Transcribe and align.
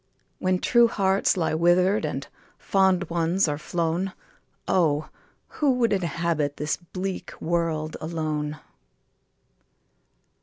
When 0.39 0.57
true 0.57 0.87
hearts 0.87 1.37
lie 1.37 1.53
wither'd, 1.53 2.05
And 2.05 2.25
fond 2.57 3.07
ones 3.11 3.47
are 3.47 3.59
flown, 3.59 4.13
Oh! 4.67 5.09
who 5.47 5.73
would 5.73 5.93
inhabit 5.93 6.57
This 6.57 6.75
bleak 6.75 7.39
world 7.39 7.95
alone 8.01 8.59